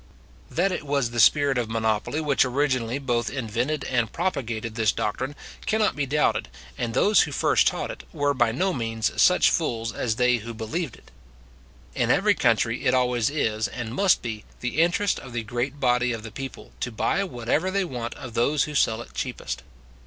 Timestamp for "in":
11.93-12.09